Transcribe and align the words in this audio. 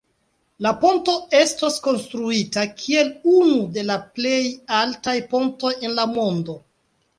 La 0.65 0.69
ponto 0.83 1.13
estos 1.39 1.77
konstruita 1.87 2.65
kiel 2.81 3.13
unu 3.35 3.61
de 3.77 3.85
la 3.91 3.99
plej 4.17 4.41
altaj 4.81 5.17
pontoj 5.37 5.75
en 5.85 5.97
la 6.03 6.11
mondo. 6.19 6.61